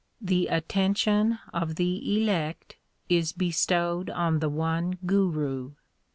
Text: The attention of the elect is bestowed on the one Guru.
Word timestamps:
The 0.19 0.47
attention 0.47 1.37
of 1.53 1.75
the 1.75 2.19
elect 2.23 2.75
is 3.07 3.33
bestowed 3.33 4.09
on 4.09 4.39
the 4.39 4.49
one 4.49 4.97
Guru. 5.05 5.73